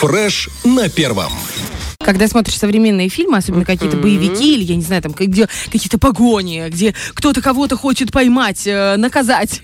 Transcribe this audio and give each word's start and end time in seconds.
Фреш 0.00 0.50
на 0.64 0.90
первом. 0.90 1.32
Когда 2.06 2.28
смотришь 2.28 2.56
современные 2.56 3.08
фильмы, 3.08 3.38
особенно 3.38 3.64
какие-то 3.64 3.96
боевики 3.96 4.54
или, 4.54 4.62
я 4.62 4.76
не 4.76 4.82
знаю, 4.82 5.02
там, 5.02 5.10
где 5.10 5.48
какие-то 5.64 5.98
погони, 5.98 6.66
где 6.68 6.94
кто-то 7.14 7.42
кого-то 7.42 7.76
хочет 7.76 8.12
поймать, 8.12 8.64
э, 8.64 8.96
наказать. 8.96 9.60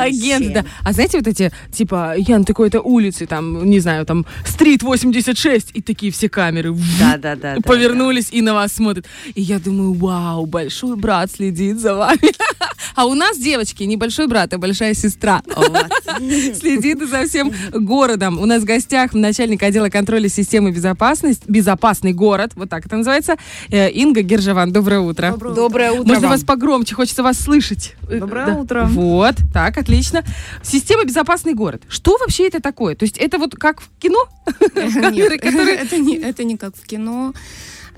Агент, 0.00 0.52
да. 0.54 0.64
А 0.82 0.92
знаете, 0.94 1.18
вот 1.18 1.26
эти, 1.26 1.52
типа, 1.70 2.14
я 2.16 2.38
на 2.38 2.46
такой-то 2.46 2.80
улице, 2.80 3.26
там, 3.26 3.68
не 3.68 3.78
знаю, 3.80 4.06
там, 4.06 4.24
стрит 4.46 4.82
86, 4.82 5.72
и 5.74 5.82
такие 5.82 6.10
все 6.12 6.30
камеры 6.30 6.74
Да, 6.98 7.18
да, 7.18 7.36
да. 7.36 7.56
да, 7.56 7.60
повернулись 7.60 8.28
и 8.32 8.40
на 8.40 8.54
вас 8.54 8.72
смотрят. 8.72 9.04
И 9.34 9.42
я 9.42 9.58
думаю, 9.58 9.92
вау, 9.92 10.46
большой 10.46 10.96
брат 10.96 11.30
следит 11.30 11.78
за 11.78 11.94
вами. 11.94 12.32
А 12.94 13.06
у 13.06 13.14
нас, 13.14 13.38
девочки, 13.38 13.82
не 13.82 13.96
большой 13.96 14.28
брат, 14.28 14.52
а 14.54 14.58
большая 14.58 14.94
сестра. 14.94 15.42
Следит 16.54 17.00
за 17.08 17.26
всем 17.26 17.52
городом. 17.72 18.38
У 18.38 18.46
нас 18.46 18.62
в 18.62 18.64
гостях 18.64 19.14
начальник 19.14 19.62
отдела 19.62 19.88
контроля 19.88 20.28
системы 20.28 20.70
безопасности, 20.70 21.33
безопасный 21.46 22.12
город, 22.12 22.52
вот 22.54 22.68
так 22.68 22.86
это 22.86 22.96
называется, 22.96 23.36
э, 23.70 23.90
Инга 23.90 24.22
Гержаван. 24.22 24.72
Доброе 24.72 25.00
утро. 25.00 25.36
Доброе 25.36 25.92
утро 25.92 26.04
Можно 26.04 26.28
вам. 26.28 26.30
вас 26.30 26.44
погромче, 26.44 26.94
хочется 26.94 27.22
вас 27.22 27.38
слышать. 27.38 27.94
Э, 28.08 28.18
Доброе 28.18 28.46
да. 28.46 28.54
утро. 28.54 28.84
Вот, 28.86 29.36
так, 29.52 29.76
отлично. 29.78 30.22
Система 30.62 31.04
безопасный 31.04 31.54
город. 31.54 31.82
Что 31.88 32.16
вообще 32.18 32.46
это 32.46 32.60
такое? 32.60 32.94
То 32.94 33.04
есть 33.04 33.18
это 33.18 33.38
вот 33.38 33.54
как 33.54 33.80
в 33.80 33.88
кино? 33.98 34.26
Камеры, 34.74 35.34
Нет, 35.34 35.40
которые... 35.42 35.76
это, 35.76 35.98
не, 35.98 36.16
это 36.16 36.44
не 36.44 36.56
как 36.56 36.76
в 36.76 36.86
кино. 36.86 37.32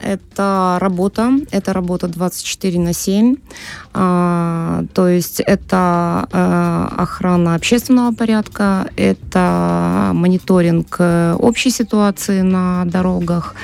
Это 0.00 0.78
работа, 0.80 1.32
это 1.50 1.72
работа 1.72 2.08
24 2.08 2.78
на 2.78 2.92
7. 2.92 3.36
А, 3.94 4.84
то 4.92 5.08
есть 5.08 5.40
это 5.40 6.28
э, 6.30 6.88
охрана 6.98 7.54
общественного 7.54 8.12
порядка, 8.12 8.90
это 8.96 10.10
мониторинг 10.12 10.96
э, 10.98 11.34
общей 11.38 11.70
ситуации 11.70 12.42
на 12.42 12.84
дорогах, 12.84 13.54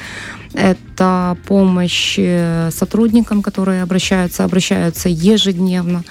это 0.55 1.37
помощь 1.47 2.17
э, 2.19 2.71
сотрудникам, 2.71 3.43
которые 3.43 3.83
обращаются, 3.83 4.45
обращаются 4.45 5.09
ежедневно. 5.09 6.03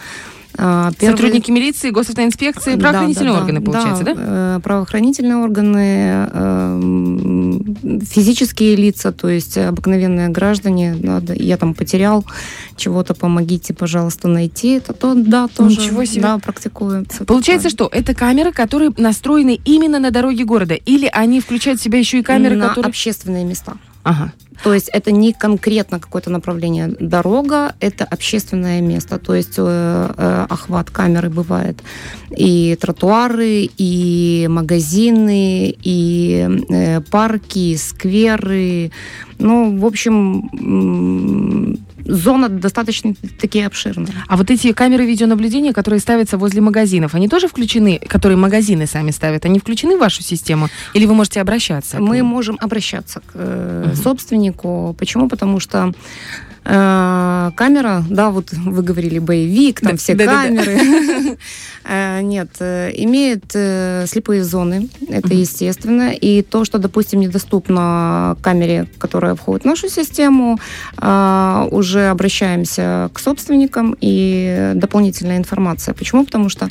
А, 0.63 0.91
первые- 0.91 1.17
Сотрудники 1.17 1.49
милиции, 1.49 1.89
госавтоинспекции, 1.89 2.75
Да, 2.75 2.79
правоохранительные 2.79 3.31
да, 3.31 3.37
да, 3.37 3.41
органы, 3.41 3.61
получается, 3.61 4.03
да? 4.03 4.13
э, 4.15 4.59
правоохранительные 4.63 5.37
органы, 5.37 6.29
эм, 6.31 7.75
физические 8.05 8.75
лица, 8.75 9.11
то 9.11 9.27
есть 9.27 9.57
обыкновенные 9.57 10.29
граждане. 10.29 10.95
Надо, 11.01 11.33
я 11.33 11.57
там 11.57 11.73
потерял 11.73 12.23
чего-то, 12.75 13.15
помогите, 13.15 13.73
пожалуйста, 13.73 14.27
найти. 14.27 14.73
Это 14.73 14.93
то, 14.93 15.15
да, 15.15 15.47
тоже. 15.47 15.79
Ничего 15.79 16.05
себе. 16.05 16.21
Да, 16.21 16.37
практикуется. 16.37 17.25
Получается, 17.25 17.69
что 17.71 17.89
это 17.91 18.13
камеры, 18.13 18.51
которые 18.51 18.93
настроены 18.97 19.59
именно 19.65 19.97
на 19.97 20.11
дороге 20.11 20.45
города? 20.45 20.75
Или 20.75 21.09
они 21.11 21.39
включают 21.39 21.79
в 21.79 21.83
себя 21.83 21.97
еще 21.97 22.19
и 22.19 22.21
камеры, 22.21 22.55
на 22.55 22.69
которые... 22.69 22.89
общественные 22.89 23.45
места. 23.45 23.73
Ага. 24.03 24.31
То 24.63 24.73
есть 24.73 24.89
это 24.89 25.11
не 25.11 25.33
конкретно 25.33 25.99
какое-то 25.99 26.29
направление 26.29 26.87
дорога, 26.99 27.73
это 27.79 28.05
общественное 28.05 28.81
место. 28.81 29.17
То 29.17 29.35
есть 29.35 29.55
э, 29.57 30.13
э, 30.17 30.45
охват 30.49 30.89
камеры 30.89 31.29
бывает 31.29 31.77
и 32.29 32.77
тротуары, 32.79 33.69
и 33.77 34.47
магазины, 34.49 35.75
и 35.81 36.47
э, 36.69 37.01
парки, 37.01 37.59
и 37.59 37.77
скверы. 37.77 38.91
Ну, 39.41 39.77
в 39.77 39.85
общем, 39.85 41.77
зона 42.05 42.49
достаточно 42.49 43.13
таки 43.39 43.61
обширная. 43.61 44.07
А 44.27 44.37
вот 44.37 44.51
эти 44.51 44.71
камеры 44.73 45.05
видеонаблюдения, 45.05 45.73
которые 45.73 45.99
ставятся 45.99 46.37
возле 46.37 46.61
магазинов, 46.61 47.15
они 47.15 47.27
тоже 47.27 47.47
включены, 47.47 47.99
которые 48.07 48.37
магазины 48.37 48.85
сами 48.87 49.11
ставят, 49.11 49.45
они 49.45 49.59
включены 49.59 49.97
в 49.97 49.99
вашу 49.99 50.21
систему? 50.23 50.67
Или 50.93 51.05
вы 51.05 51.13
можете 51.15 51.41
обращаться? 51.41 51.99
Мы 51.99 52.23
можем 52.23 52.57
обращаться 52.61 53.19
к 53.21 53.31
э, 53.35 53.83
Мгм. 53.87 53.95
собственнику. 53.95 54.95
Почему? 54.97 55.27
Потому 55.27 55.59
что 55.59 55.93
камера, 56.63 58.03
да, 58.09 58.29
вот 58.29 58.53
вы 58.53 58.83
говорили 58.83 59.19
боевик, 59.19 59.81
там 59.81 59.93
Да, 59.93 59.97
все 59.97 60.13
да-да-да. 60.13 60.47
камеры. 60.47 61.37
Э, 61.83 62.21
Нет, 62.21 62.49
э, 62.59 62.91
имеет 62.93 63.43
э, 63.55 64.05
слепые 64.07 64.43
зоны, 64.43 64.87
это 65.09 65.33
естественно. 65.33 66.11
И 66.11 66.43
то, 66.43 66.63
что, 66.63 66.77
допустим, 66.77 67.19
недоступно 67.19 68.37
камере, 68.41 68.87
которая 68.99 69.33
входит 69.35 69.63
в 69.63 69.65
нашу 69.65 69.89
систему, 69.89 70.59
уже 70.97 72.09
обращаемся 72.09 73.09
к 73.13 73.19
собственникам 73.19 73.95
и 73.99 74.73
дополнительная 74.75 75.37
информация. 75.37 75.93
Почему? 75.93 76.25
Потому 76.25 76.49
что 76.49 76.69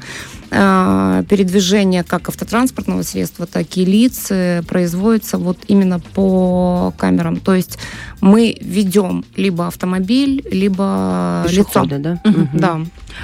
передвижение 0.51 2.03
как 2.03 2.29
автотранспортного 2.29 3.03
средства, 3.03 3.47
так 3.47 3.77
и 3.77 3.85
лиц 3.85 4.27
э, 4.31 4.63
производится 4.67 5.39
вот 5.39 5.59
именно 5.69 6.01
по 6.01 6.93
камерам. 6.99 7.37
То 7.37 7.55
есть 7.55 7.79
мы 8.21 8.57
ведем 8.61 9.25
либо 9.37 9.67
автомобиль, 9.67 10.45
либо 10.51 11.45
лицо. 11.49 11.85
Да? 11.87 12.21
Мгм. 12.25 12.49
Да, 12.53 12.81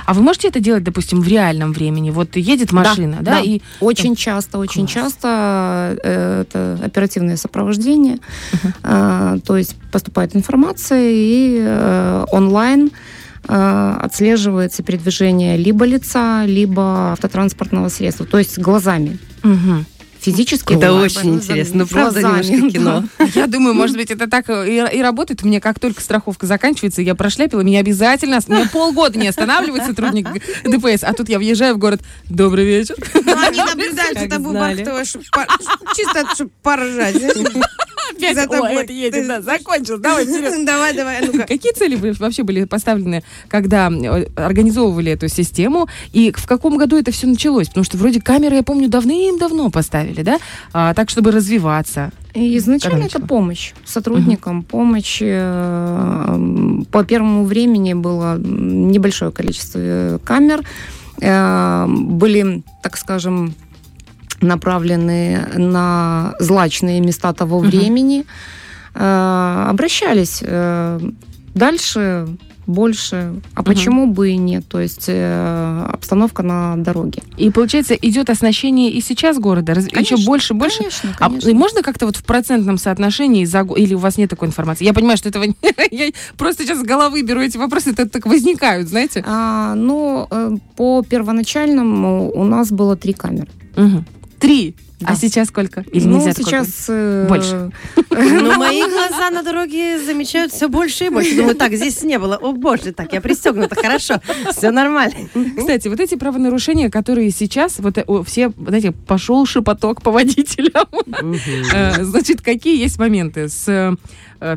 А 0.07 0.15
вы 0.15 0.23
можете 0.23 0.49
это 0.49 0.61
делать, 0.61 0.85
допустим, 0.85 1.21
в 1.21 1.29
реальном 1.29 1.73
времени? 1.73 2.11
Вот 2.11 2.37
едет 2.37 2.73
машина, 2.73 3.19
да, 3.21 3.33
да. 3.33 3.41
и 3.41 3.61
очень 3.81 4.15
часто, 4.15 4.59
очень 4.59 4.87
Класс. 4.87 4.93
часто 4.93 5.99
э, 6.03 6.43
это 6.43 6.79
оперативное 6.85 7.37
сопровождение. 7.37 8.19
А, 8.83 9.39
То 9.45 9.57
есть 9.57 9.75
поступает 9.91 10.37
информация 10.37 11.11
и 11.11 11.59
э, 11.61 12.25
онлайн 12.31 12.91
отслеживается 13.49 14.83
передвижение 14.83 15.57
либо 15.57 15.85
лица, 15.85 16.45
либо 16.47 17.13
автотранспортного 17.13 17.89
средства, 17.89 18.27
то 18.27 18.39
есть 18.39 18.59
глазами. 18.59 19.19
Мгм. 19.43 19.87
Физически. 20.27 20.75
Это 20.75 20.93
очень 20.93 21.37
интересно. 21.37 21.79
Ну, 21.79 21.87
правда, 21.87 22.21
немножко 22.21 22.71
кино. 22.73 23.05
Я 23.37 23.47
думаю, 23.47 23.75
может 23.75 23.97
быть, 23.97 24.11
это 24.11 24.29
так 24.29 24.51
и, 24.51 24.85
и 24.93 25.01
работает. 25.01 25.45
У 25.45 25.47
меня 25.47 25.61
как 25.61 25.79
только 25.79 26.03
страховка 26.03 26.47
заканчивается, 26.47 27.01
я 27.01 27.15
прошляпила, 27.15 27.61
меня 27.61 27.79
обязательно... 27.79 28.41
Меня 28.49 28.69
полгода 28.73 29.21
не 29.21 29.29
останавливает 29.29 29.85
сотрудник 29.85 30.27
ДПС, 30.65 31.05
а 31.05 31.13
тут 31.13 31.29
я 31.29 31.39
въезжаю 31.39 31.77
в 31.77 31.79
город. 31.79 32.01
Добрый 32.29 32.65
вечер. 32.65 32.97
Ну, 33.15 33.37
они 33.39 33.59
наблюдают 33.65 34.19
за 34.19 34.29
тобой, 34.29 34.53
пор- 34.53 35.47
чисто, 35.95 36.27
чтобы 36.35 36.51
поржать. 36.61 37.15
Опять, 38.11 38.37
За 38.37 38.47
тобой. 38.47 38.75
это 38.85 38.93
едет, 38.93 39.27
да, 39.27 39.41
закончил. 39.41 39.99
Давай, 39.99 40.25
вперед. 40.25 40.65
Давай, 40.65 40.95
давай, 40.95 41.21
ну-ка. 41.27 41.47
Какие 41.47 41.73
цели 41.73 41.97
вообще 42.19 42.43
были 42.43 42.65
поставлены, 42.65 43.23
когда 43.49 43.91
э, 43.91 44.27
организовывали 44.37 45.13
эту 45.13 45.29
систему? 45.29 45.89
И 46.13 46.33
в 46.33 46.47
каком 46.47 46.77
году 46.77 46.97
это 46.97 47.11
все 47.11 47.27
началось? 47.27 47.69
Потому 47.69 47.85
что 47.85 47.97
вроде 47.97 48.21
камеры, 48.21 48.57
я 48.57 48.63
помню, 48.63 48.89
давным-давно 48.89 49.71
поставили, 49.71 50.16
да? 50.23 50.39
А, 50.73 50.95
так, 50.95 51.11
чтобы 51.11 51.31
развиваться. 51.31 52.11
И 52.35 52.57
изначально 52.59 53.05
это 53.05 53.21
помощь 53.21 53.73
сотрудникам, 53.85 54.63
помощь. 54.63 55.19
э, 55.23 56.85
По 56.91 57.05
первому 57.05 57.45
времени 57.45 57.95
было 57.95 58.37
небольшое 58.39 59.31
количество 59.31 59.79
э, 59.83 60.19
камер. 60.25 60.61
Э, 61.21 61.87
Были, 61.89 62.63
так 62.83 62.97
скажем, 62.99 63.55
направлены 64.43 65.49
на 65.57 66.35
злачные 66.41 67.01
места 67.01 67.33
того 67.33 67.59
времени. 67.61 68.25
Э, 68.95 69.67
Обращались. 69.71 70.43
Дальше 71.55 72.29
больше. 72.67 73.41
А 73.55 73.63
почему 73.63 74.07
бы 74.07 74.31
и 74.31 74.37
нет? 74.37 74.67
То 74.69 74.81
есть 74.81 75.05
э, 75.09 75.87
обстановка 75.93 76.43
на 76.43 76.77
дороге. 76.77 77.23
И, 77.37 77.51
получается, 77.51 77.95
идет 77.95 78.31
оснащение 78.31 78.91
и 78.91 79.01
сейчас 79.01 79.39
города? 79.39 79.75
Раз- 79.75 79.85
Еще 79.87 79.95
Конечно, 79.95 80.17
больше, 80.27 80.55
больше? 80.55 80.79
Конечно, 80.79 81.15
А 81.19 81.29
конечно. 81.29 81.55
можно 81.55 81.83
как-то 81.83 82.07
вот 82.07 82.17
в 82.17 82.25
процентном 82.25 82.79
соотношении 82.79 83.45
за 83.45 83.61
или 83.77 83.95
у 83.95 83.99
вас 83.99 84.17
нет 84.19 84.31
такой 84.31 84.49
информации? 84.49 84.85
Я 84.85 84.93
понимаю, 84.93 85.17
что 85.17 85.29
этого 85.29 85.45
я 85.91 86.11
просто 86.37 86.65
сейчас 86.65 86.81
с 86.81 86.83
головы 86.83 87.23
беру 87.23 87.41
эти 87.41 87.57
вопросы, 87.57 87.91
это 87.91 88.09
так 88.09 88.27
возникают, 88.27 88.89
знаете? 88.89 89.23
А, 89.27 89.75
ну, 89.75 90.27
э, 90.31 90.57
по 90.77 91.03
первоначальному 91.09 92.31
у 92.33 92.45
нас 92.45 92.71
было 92.71 92.97
три 92.97 93.13
камеры. 93.13 93.49
Мгм. 93.77 94.05
Три. 94.39 94.75
Да. 95.01 95.09
А 95.11 95.15
сейчас 95.17 95.49
сколько? 95.49 95.85
Или 95.93 96.07
ну, 96.07 96.17
нельзя 96.17 96.33
сейчас... 96.33 96.87
э, 96.89 97.27
Больше. 97.29 97.71
Ну, 98.11 98.57
мои 98.57 98.81
глаза 98.81 99.29
на 99.31 99.43
дороге 99.43 100.03
замечают 100.03 100.53
все 100.53 100.69
больше 100.69 101.07
и 101.07 101.09
больше. 101.11 101.37
Думаю, 101.37 101.55
так, 101.55 101.75
здесь 101.75 102.03
не 102.03 102.19
было. 102.19 102.37
О, 102.37 102.53
боже, 102.53 102.93
так, 102.93 103.13
я 103.13 103.21
пристегнута, 103.21 103.75
хорошо, 103.75 104.21
все 104.57 104.71
нормально. 104.71 105.15
Кстати, 105.59 105.89
вот 105.89 106.01
эти 106.01 106.15
правонарушения, 106.15 106.89
которые 106.89 107.31
сейчас, 107.31 107.79
вот 107.79 107.99
э, 107.99 108.05
все, 108.25 108.53
знаете, 108.57 108.93
пошел 108.93 109.45
шепоток 109.45 110.01
по 110.01 110.11
водителям. 110.11 110.87
Э, 111.75 112.03
Значит, 112.03 112.41
какие 112.41 112.79
есть 112.81 112.99
моменты? 112.99 113.49
С 113.49 113.69
э, 113.69 113.95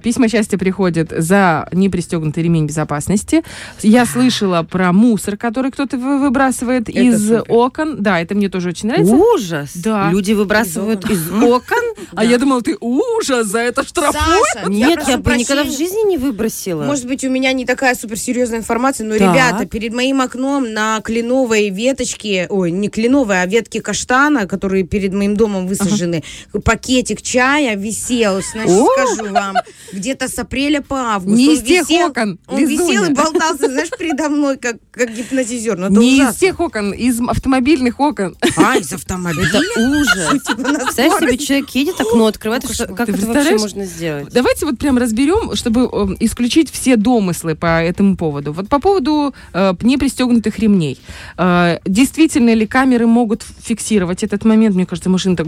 письма 0.04 0.28
счастья 0.30 0.58
приходят 0.58 1.12
за 1.16 1.68
непристегнутый 1.72 2.44
ремень 2.44 2.66
безопасности. 2.66 3.44
Я 3.82 4.06
слышала 4.06 4.64
про 4.64 4.92
мусор, 4.92 5.38
который 5.38 5.72
кто-то 5.72 5.98
вы- 5.98 6.20
выбрасывает 6.20 6.90
Это 6.90 7.00
из 7.00 7.28
супер. 7.28 7.44
окон. 7.48 8.02
Да, 8.02 8.20
это 8.20 8.36
мне 8.36 8.50
тоже 8.50 8.70
очень 8.70 8.90
нравится. 8.90 9.14
Ужас! 9.14 9.72
Да. 9.76 10.10
Люди 10.12 10.34
выбрасывают 10.34 11.10
из 11.10 11.32
окон 11.44 11.80
А 12.16 12.26
я 12.26 12.38
думала, 12.38 12.62
ты 12.62 12.76
ужас, 12.80 13.48
за 13.48 13.60
это 13.60 13.84
штрафуют. 13.84 14.68
Нет, 14.70 15.02
я 15.08 15.18
бы 15.18 15.36
никогда 15.38 15.64
в 15.64 15.72
жизни 15.72 16.08
не 16.08 16.18
выбросила. 16.18 16.84
Может 16.84 17.08
быть, 17.08 17.24
у 17.24 17.30
меня 17.30 17.54
не 17.54 17.66
такая 17.66 17.96
суперсерьезная 17.96 18.60
информация, 18.60 19.06
но, 19.08 19.16
ребята, 19.16 19.66
перед 19.66 19.94
моим 19.94 20.22
окном 20.22 20.72
на 20.74 21.02
кленовой 21.02 21.70
веточке, 21.70 22.48
ой, 22.50 22.72
не 22.72 22.90
кленовой, 22.90 23.42
а 23.42 23.46
ветке 23.46 23.82
каштана, 23.82 24.48
которые 24.48 24.84
перед 24.84 25.14
моим 25.14 25.36
домом 25.36 25.68
высажены, 25.68 26.24
пакетик 26.64 27.22
чая 27.22 27.76
висел, 27.76 28.42
значит, 28.52 28.72
скажу 29.16 29.32
вам, 29.34 29.56
где-то 29.94 30.28
с 30.28 30.38
апреля 30.40 30.82
по 30.82 30.96
август. 31.14 31.38
Не 31.38 31.50
Он 31.50 31.54
из 31.56 31.62
тех 31.62 31.90
висел- 31.90 32.10
окон, 32.10 32.40
Он 32.48 32.66
висел 32.66 32.90
Лизуня. 32.92 33.10
и 33.10 33.14
болтался, 33.14 33.68
знаешь, 33.68 33.90
передо 33.98 34.30
мной, 34.30 34.58
как, 34.58 34.78
как 34.92 35.14
гипнотизер. 35.14 35.78
Но 35.78 35.88
это 35.88 35.96
Не 35.96 36.14
из 36.16 36.20
ужасно. 36.20 36.40
тех 36.40 36.60
окон, 36.60 36.92
из 36.94 37.20
автомобильных 37.22 38.00
окон. 38.00 38.36
А, 38.58 38.78
из 38.78 38.92
автомобиля? 38.94 39.48
Это 39.48 39.90
ужас. 39.90 40.30
Представляешь, 40.56 41.20
себе 41.20 41.38
человек 41.38 41.70
едет, 41.70 42.00
окно 42.00 42.28
открывает, 42.28 42.64
как 42.96 43.10
это 43.10 43.26
вообще 43.26 43.58
можно 43.58 43.86
сделать? 43.86 44.34
Давайте 44.34 44.66
вот 44.66 44.78
прям 44.78 44.98
разберем, 44.98 45.56
чтобы 45.56 45.82
э, 45.92 46.16
исключить 46.20 46.72
все 46.72 46.96
домыслы 46.96 47.56
по 47.56 47.82
этому 47.82 48.16
поводу. 48.18 48.54
Вот 48.54 48.70
по 48.70 48.80
поводу 48.80 49.34
э, 49.54 49.74
непристегнутых 49.82 50.60
ремней. 50.60 51.00
Э, 51.38 51.80
действительно 51.86 52.54
ли 52.54 52.68
камеры 52.68 53.08
могут 53.08 53.44
фиксировать 53.62 54.24
этот 54.24 54.46
момент? 54.46 54.76
Мне 54.76 54.86
кажется, 54.86 55.10
машина 55.10 55.36
так 55.36 55.48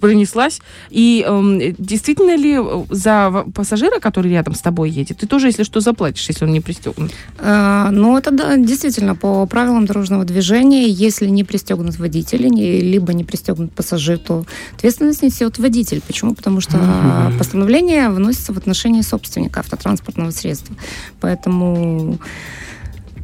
пронеслась. 0.00 0.60
И 0.90 1.24
эм, 1.26 1.58
действительно 1.78 2.36
ли 2.36 2.56
э, 2.58 2.84
за 2.90 3.44
пассажира, 3.54 3.98
который 4.00 4.30
рядом 4.32 4.54
с 4.54 4.60
тобой 4.60 4.90
едет, 4.90 5.18
ты 5.18 5.26
тоже, 5.26 5.46
если 5.48 5.62
что, 5.64 5.80
заплатишь, 5.80 6.28
если 6.28 6.44
он 6.44 6.52
не 6.52 6.60
пристегнут? 6.60 7.12
А, 7.38 7.90
Ну, 7.90 8.16
это 8.18 8.30
да, 8.30 8.56
действительно 8.56 9.14
по 9.14 9.46
правилам 9.46 9.86
дорожного 9.86 10.24
движения, 10.24 10.86
если 10.88 11.26
не 11.28 11.44
пристегнут 11.44 11.98
водитель, 11.98 12.46
не- 12.48 12.80
либо 12.80 13.12
не 13.14 13.24
пристегнут 13.24 13.72
пассажир, 13.72 14.18
то 14.18 14.44
ответственность 14.76 15.22
несет 15.22 15.58
водитель. 15.58 16.00
Почему? 16.06 16.34
Потому 16.34 16.60
что 16.60 16.76
Мгм. 16.76 17.38
постановление 17.38 18.08
выносится 18.10 18.52
в 18.52 18.58
отношении 18.58 19.02
собственника 19.02 19.60
автотранспортного 19.60 20.30
средства. 20.30 20.74
Поэтому 21.20 22.18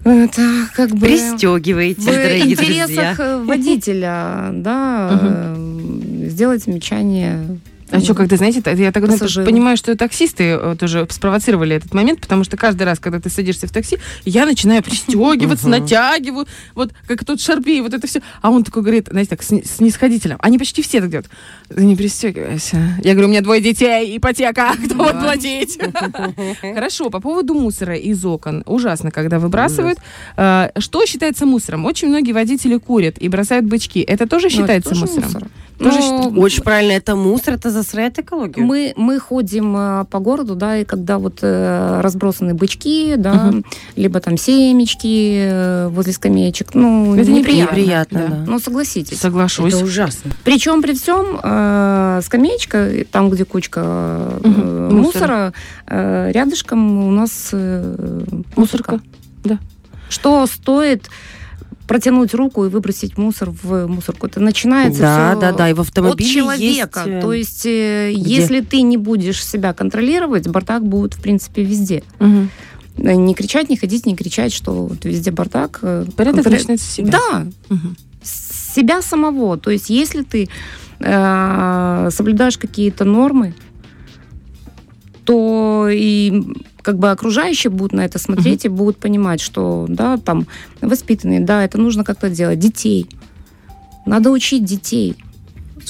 это 0.04 0.42
как 0.74 0.90
бы... 0.90 1.06
Пристегивайтесь, 1.06 2.02
в 2.04 2.06
дорогие 2.06 2.52
интересах 2.52 2.86
друзья. 2.86 3.14
э, 3.18 3.44
водителя, 3.44 4.50
да, 4.52 5.18
э, 5.20 5.54
сделать 6.28 6.62
замечание. 6.64 7.58
А 7.88 8.00
что, 8.00 8.14
когда, 8.14 8.36
знаете, 8.36 8.60
я 8.78 8.90
так 8.90 9.06
Пассажиры. 9.06 9.46
понимаю, 9.46 9.76
что 9.76 9.94
таксисты 9.96 10.58
э, 10.60 10.76
тоже 10.76 11.06
спровоцировали 11.08 11.76
этот 11.76 11.94
момент, 11.94 12.20
потому 12.20 12.42
что 12.42 12.56
каждый 12.56 12.82
раз, 12.82 12.98
когда 12.98 13.20
ты 13.20 13.30
садишься 13.30 13.68
в 13.68 13.70
такси, 13.70 13.98
я 14.24 14.44
начинаю 14.44 14.82
пристегиваться, 14.82 15.68
натягиваю, 15.68 16.48
вот 16.74 16.92
как 17.06 17.24
тот 17.24 17.40
шарпей, 17.40 17.80
вот 17.82 17.94
это 17.94 18.08
все. 18.08 18.22
А 18.42 18.50
он 18.50 18.64
такой 18.64 18.82
говорит, 18.82 19.06
знаете, 19.08 19.30
так 19.30 19.42
сни- 19.44 19.62
снисходительно. 19.64 20.36
Они 20.40 20.58
почти 20.58 20.82
все 20.82 21.00
так 21.00 21.10
делают. 21.10 21.28
«Да 21.68 21.80
Не 21.80 21.94
пристегивайся. 21.94 22.98
Я 23.04 23.12
говорю, 23.12 23.28
у 23.28 23.30
меня 23.30 23.40
двое 23.40 23.60
детей, 23.60 24.16
ипотека, 24.18 24.72
кто 24.84 24.94
будет 24.96 25.20
платить? 25.20 25.78
Хорошо, 26.60 27.08
по 27.08 27.20
поводу 27.20 27.54
мусора 27.54 27.94
из 27.94 28.24
окон. 28.24 28.64
Ужасно, 28.66 29.12
когда 29.12 29.38
выбрасывают. 29.38 30.00
Э, 30.36 30.70
Что 30.78 31.06
считается 31.06 31.46
мусором? 31.46 31.84
Очень 31.84 32.08
многие 32.08 32.32
водители 32.32 32.78
курят 32.78 33.16
и 33.18 33.28
бросают 33.28 33.64
бычки. 33.66 34.00
Это 34.00 34.26
тоже 34.26 34.46
Ну, 34.46 34.50
считается 34.50 34.96
мусором? 34.96 35.50
Тоже 35.78 36.00
считается- 36.00 36.40
Очень 36.40 36.62
правильно, 36.62 36.92
это 36.92 37.14
мусор, 37.16 37.54
это 37.54 37.70
засоряет 37.70 38.18
экологию. 38.18 38.64
Мы, 38.64 38.94
мы 38.96 39.18
ходим 39.18 39.76
э, 39.76 40.04
по 40.10 40.18
городу, 40.20 40.54
да, 40.54 40.78
и 40.78 40.84
когда 40.84 41.18
вот 41.18 41.40
э, 41.42 42.00
разбросаны 42.02 42.54
бычки, 42.54 43.14
да, 43.16 43.34
Мгм. 43.34 43.64
либо 43.94 44.20
там 44.20 44.38
семечки 44.38 45.38
э, 45.38 45.88
возле 45.88 46.12
скамеечек, 46.14 46.74
ну, 46.74 47.14
Это 47.14 47.30
неприятно. 47.30 47.72
неприятно, 47.76 48.18
да. 48.20 48.26
да. 48.36 48.44
Ну, 48.46 48.58
согласитесь. 48.58 49.18
Соглашусь. 49.20 49.74
Это 49.74 49.84
ужасно. 49.84 50.30
Причем 50.44 50.80
при 50.80 50.94
всем 50.94 51.38
э, 51.42 52.20
скамеечка, 52.24 52.90
там, 53.12 53.28
где 53.30 53.44
кучка 53.44 54.30
э, 54.42 54.88
мусора, 54.92 55.52
э, 55.86 56.30
рядышком 56.32 57.06
у 57.08 57.10
нас 57.10 57.50
э, 57.52 58.24
Мусорка. 58.56 58.92
мусорка. 58.92 59.00
Да. 59.44 59.58
Что 60.08 60.46
стоит 60.46 61.08
протянуть 61.86 62.34
руку 62.34 62.64
и 62.64 62.68
выбросить 62.68 63.16
мусор 63.18 63.50
в 63.50 63.86
мусорку? 63.86 64.26
Это 64.26 64.40
начинается 64.40 65.00
Да, 65.02 65.30
всё 65.32 65.40
да, 65.40 65.52
да, 65.52 65.70
и 65.70 65.72
в 65.72 65.80
от 65.80 65.86
автомобиле 65.88 66.30
человека. 66.30 67.00
есть, 67.06 67.16
э, 67.18 67.20
То 67.20 67.32
есть, 67.32 67.66
э, 67.66 68.12
где? 68.14 68.34
если 68.36 68.60
ты 68.60 68.82
не 68.82 68.96
будешь 68.96 69.44
себя 69.44 69.72
контролировать, 69.72 70.48
бардак 70.48 70.84
будет, 70.86 71.14
в 71.14 71.22
принципе, 71.22 71.62
везде. 71.64 72.02
Э, 72.18 72.46
Не 73.14 73.34
кричать, 73.34 73.68
не 73.68 73.76
ходить, 73.76 74.06
не 74.06 74.16
кричать, 74.16 74.52
что 74.52 74.86
вот 74.86 75.04
везде 75.04 75.30
бардак. 75.30 75.80
Порядок 76.16 76.44
контроли- 76.44 76.54
начинается 76.54 76.86
с 76.86 76.90
себя. 76.94 77.10
Да, 77.12 77.46
с 78.22 78.74
себя 78.74 79.02
самого. 79.02 79.56
То 79.58 79.70
есть, 79.70 79.90
если 79.90 80.22
ты 80.22 80.48
э, 80.98 82.08
соблюдаешь 82.10 82.56
какие-то 82.56 83.04
нормы, 83.04 83.54
то 85.24 85.88
и 85.90 86.42
как 86.86 87.00
бы 87.00 87.10
окружающие 87.10 87.68
будут 87.68 87.94
на 87.94 88.04
это 88.04 88.20
смотреть 88.20 88.64
и 88.64 88.68
будут 88.68 88.98
понимать, 88.98 89.40
что 89.40 89.86
да, 89.88 90.18
там 90.18 90.46
воспитанные, 90.80 91.40
да, 91.40 91.64
это 91.64 91.78
нужно 91.78 92.04
как-то 92.04 92.30
делать. 92.30 92.60
Детей. 92.60 93.08
Надо 94.06 94.30
учить 94.30 94.64
детей, 94.64 95.16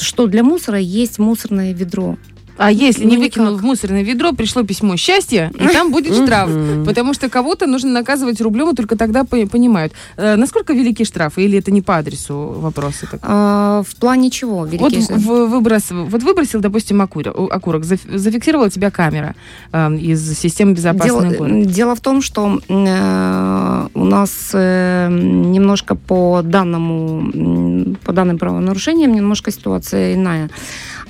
что 0.01 0.27
для 0.27 0.43
мусора 0.43 0.79
есть 0.79 1.19
мусорное 1.19 1.75
ведро. 1.75 2.17
А 2.59 2.71
если 2.73 3.05
не 3.05 3.17
Ну, 3.17 3.23
выкинул 3.23 3.51
никак. 3.53 3.63
в 3.63 3.65
мусорное 3.65 4.03
ведро, 4.03 4.33
пришло 4.33 4.63
письмо 4.63 4.97
счастья, 4.97 5.53
и 5.59 5.69
там 5.69 5.93
будет 5.93 6.15
штраф. 6.15 6.51
Потому 6.87 7.13
что 7.15 7.29
кого-то 7.29 7.67
нужно 7.67 7.91
наказывать 7.91 8.41
рублем, 8.41 8.71
и 8.71 8.75
только 8.75 8.97
тогда 8.97 9.25
по- 9.25 9.47
понимают. 9.47 9.93
Э, 10.17 10.37
насколько 10.37 10.73
велики 10.73 11.05
штрафы, 11.05 11.45
или 11.45 11.59
это 11.59 11.71
не 11.71 11.83
по 11.83 11.97
адресу 11.99 12.55
вопросы? 12.57 13.07
А, 13.23 13.83
в 13.87 13.95
плане 13.97 14.31
чего? 14.31 14.59
Вот, 14.61 14.71
великие 14.73 15.03
штрафы? 15.03 15.23
в- 15.23 15.47
выброс, 15.51 15.85
вот 15.91 16.23
выбросил, 16.23 16.61
допустим, 16.61 17.01
окурок, 17.03 17.37
окурок 17.51 17.83
заф- 17.85 18.17
зафиксировала 18.17 18.71
тебя 18.71 18.91
камера 18.91 19.35
э, 19.73 19.95
из 19.97 20.39
системы 20.39 20.73
безопасности 20.73 21.67
Дело, 21.67 21.95
в 21.95 22.01
том, 22.01 22.23
что 22.23 22.61
э, 22.69 23.89
у 23.95 24.05
нас 24.05 24.51
э, 24.55 25.09
немножко 25.11 25.95
по 25.95 26.41
данному, 26.43 27.97
по 28.05 28.13
данным 28.13 28.39
правонарушениям 28.39 29.13
немножко 29.15 29.51
ситуация 29.51 30.15
иная. 30.15 30.49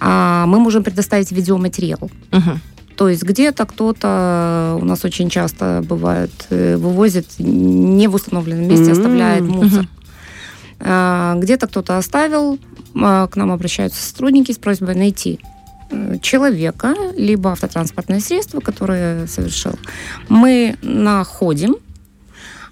А, 0.00 0.46
мы 0.46 0.58
можем 0.60 0.84
предоставить 0.84 1.32
видеоматериал. 1.32 2.10
Мгм. 2.32 2.60
То 2.96 3.08
есть 3.08 3.22
где-то 3.22 3.66
кто-то 3.66 4.78
у 4.80 4.84
нас 4.84 5.04
очень 5.04 5.28
часто 5.28 5.84
бывает 5.86 6.30
э, 6.50 6.76
вывозит 6.76 7.26
не 7.38 8.08
в 8.08 8.14
установленном 8.14 8.68
месте, 8.68 8.86
М, 8.86 8.92
оставляет 8.92 9.42
мусор. 9.42 9.86
А, 10.80 11.34
Где-то 11.36 11.66
кто-то 11.66 11.98
оставил, 11.98 12.58
а, 12.94 13.26
к 13.26 13.36
нам 13.36 13.50
обращаются 13.52 14.02
сотрудники 14.02 14.52
с 14.52 14.58
просьбой 14.58 14.94
найти 14.94 15.40
э, 15.90 16.16
человека, 16.20 16.94
либо 17.16 17.52
автотранспортное 17.52 18.20
средство, 18.20 18.60
которое 18.60 19.26
совершил. 19.26 19.72
Мы 20.28 20.76
находим, 20.82 21.74
э, 21.74 21.85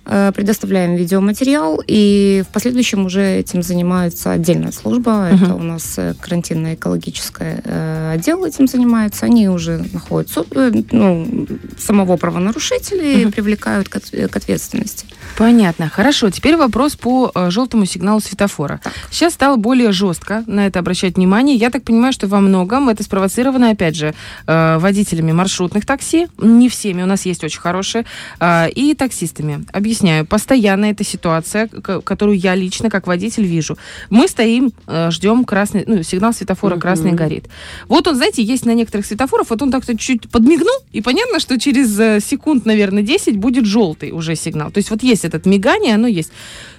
предоставляем 0.04 0.96
видеоматериал, 0.96 1.82
и 1.86 2.42
в 2.48 2.52
последующем 2.52 3.06
уже 3.06 3.38
этим 3.38 3.62
занимается 3.62 4.32
отдельная 4.32 4.72
служба. 4.72 5.28
Мгм. 5.32 5.44
Это 5.44 5.54
у 5.54 5.62
нас 5.62 5.94
э, 5.98 6.14
карантинно-экологическое 6.20 7.62
э, 7.64 8.12
отдел 8.14 8.44
этим 8.44 8.66
занимается. 8.66 9.26
Они 9.26 9.48
уже 9.48 9.84
находят 9.92 10.30
э, 10.54 10.72
ну, 10.92 11.46
самого 11.78 12.16
правонарушителя 12.16 13.02
и 13.02 13.24
Мгм. 13.24 13.32
привлекают 13.32 13.88
к, 13.88 13.98
к 14.00 14.36
ответственности. 14.36 15.06
Понятно. 15.36 15.88
Хорошо. 15.88 16.30
Теперь 16.30 16.56
вопрос 16.56 16.96
по 16.96 17.30
э, 17.34 17.50
желтому 17.50 17.86
сигналу 17.86 18.20
светофора. 18.20 18.80
Сейчас 19.10 19.34
стало 19.34 19.56
более 19.56 19.92
жестко 19.92 20.44
на 20.46 20.66
это 20.66 20.78
обращать 20.78 21.16
внимание. 21.16 21.56
Я 21.56 21.70
так 21.70 21.82
понимаю, 21.84 22.12
что 22.12 22.26
во 22.26 22.40
многом 22.40 22.88
это 22.88 23.02
спровоцировано, 23.02 23.70
опять 23.70 23.96
же, 23.96 24.14
э, 24.46 24.78
водителями 24.78 25.32
маршрутных 25.32 25.86
такси. 25.86 26.28
Не 26.38 26.68
всеми, 26.68 27.02
у 27.02 27.06
нас 27.06 27.24
есть 27.26 27.42
очень 27.44 27.60
хорошие. 27.60 28.04
э, 28.40 28.68
и 28.70 28.94
таксистами. 28.94 29.64
Объясняю. 29.94 30.26
Постоянно 30.26 30.86
эта 30.86 31.04
ситуация, 31.04 31.68
которую 31.68 32.36
я 32.36 32.56
лично 32.56 32.90
как 32.90 33.06
водитель 33.06 33.44
вижу. 33.44 33.78
Мы 34.10 34.26
стоим, 34.26 34.72
э, 34.88 35.10
ждем 35.12 35.44
красный, 35.44 35.84
ну, 35.86 36.02
сигнал 36.02 36.32
светофора 36.32 36.74
Мгм. 36.74 36.80
красный 36.80 37.12
горит. 37.12 37.44
Вот 37.86 38.08
он, 38.08 38.16
знаете, 38.16 38.42
есть 38.42 38.66
на 38.66 38.74
некоторых 38.74 39.06
светофорах, 39.06 39.50
вот 39.50 39.62
он 39.62 39.70
так 39.70 39.84
чуть 39.98 40.28
подмигнул, 40.30 40.74
и 40.90 41.00
понятно, 41.00 41.38
что 41.38 41.58
через 41.60 41.96
э, 42.00 42.18
секунд, 42.20 42.66
наверное, 42.66 43.04
10 43.04 43.36
будет 43.36 43.66
желтый 43.66 44.10
уже 44.10 44.34
сигнал. 44.34 44.72
То 44.72 44.78
есть 44.78 44.90
вот 44.90 45.04
есть 45.04 45.24
этот 45.24 45.46
мигание, 45.46 45.94
оно 45.94 46.08
есть. 46.08 46.32